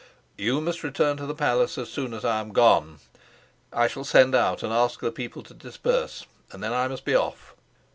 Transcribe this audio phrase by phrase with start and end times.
[0.35, 3.01] "You must return to the palace as soon as I am gone.
[3.71, 7.13] I shall send out and ask the people to disperse, and then I must be
[7.13, 7.53] off."